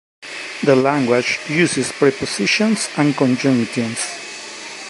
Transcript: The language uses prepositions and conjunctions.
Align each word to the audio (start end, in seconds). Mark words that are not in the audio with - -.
The 0.63 0.75
language 0.75 1.39
uses 1.47 1.91
prepositions 1.91 2.89
and 2.97 3.15
conjunctions. 3.15 3.99